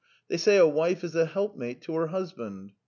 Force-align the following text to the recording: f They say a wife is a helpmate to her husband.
f 0.01 0.07
They 0.29 0.37
say 0.37 0.57
a 0.57 0.67
wife 0.67 1.03
is 1.03 1.13
a 1.15 1.27
helpmate 1.27 1.81
to 1.81 1.93
her 1.93 2.07
husband. 2.07 2.71